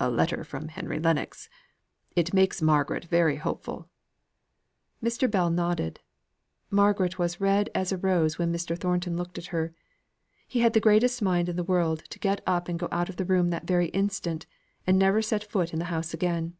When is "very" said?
3.04-3.36, 13.68-13.86